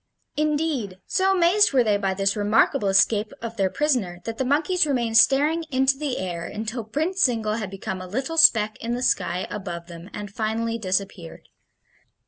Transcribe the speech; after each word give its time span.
Indeed, 0.35 0.97
so 1.05 1.31
amazed 1.35 1.73
were 1.73 1.83
they 1.83 1.95
by 1.97 2.15
this 2.15 2.35
remarkable 2.35 2.87
escape 2.87 3.31
of 3.39 3.55
their 3.55 3.69
prisoner 3.69 4.19
that 4.23 4.39
the 4.39 4.43
monkeys 4.43 4.87
remained 4.87 5.19
staring 5.19 5.63
into 5.69 5.95
the 5.95 6.17
air 6.17 6.43
until 6.47 6.83
Prince 6.83 7.23
Zingle 7.23 7.57
had 7.57 7.69
become 7.69 8.01
a 8.01 8.07
little 8.07 8.37
speck 8.39 8.79
in 8.81 8.95
the 8.95 9.03
sky 9.03 9.45
above 9.51 9.85
them 9.85 10.09
and 10.11 10.33
finally 10.33 10.79
disappeared. 10.79 11.47